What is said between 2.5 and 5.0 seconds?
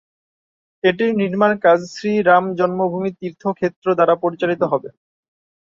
জন্মভূমি তীর্থ ক্ষেত্র দ্বারা পরিচালিত হবে।